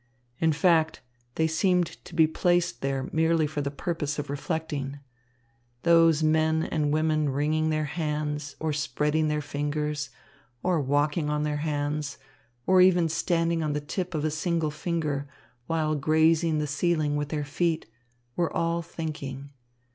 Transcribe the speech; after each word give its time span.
In 0.39 0.51
fact, 0.51 1.01
they 1.35 1.45
seemed 1.45 1.85
to 2.05 2.15
be 2.15 2.25
placed 2.25 2.81
there 2.81 3.07
merely 3.13 3.45
for 3.45 3.61
the 3.61 3.69
purpose 3.69 4.17
of 4.17 4.31
reflecting. 4.31 4.97
Those 5.83 6.23
men 6.23 6.63
and 6.63 6.91
women 6.91 7.29
wringing 7.29 7.69
their 7.69 7.85
hands 7.85 8.55
or 8.59 8.73
spreading 8.73 9.27
their 9.27 9.43
fingers, 9.43 10.09
or 10.63 10.81
walking 10.81 11.29
on 11.29 11.43
their 11.43 11.57
hands, 11.57 12.17
or 12.65 12.81
even 12.81 13.09
standing 13.09 13.61
on 13.61 13.73
the 13.73 13.79
tip 13.79 14.15
of 14.15 14.25
a 14.25 14.31
single 14.31 14.71
finger, 14.71 15.27
while 15.67 15.93
grazing 15.93 16.57
the 16.57 16.65
ceiling 16.65 17.15
with 17.15 17.29
their 17.29 17.45
feet, 17.45 17.85
were 18.35 18.51
all 18.51 18.81
thinking. 18.81 19.51